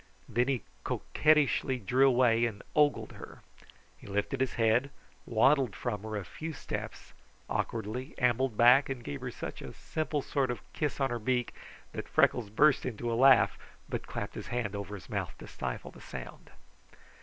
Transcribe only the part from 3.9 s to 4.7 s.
He lifted his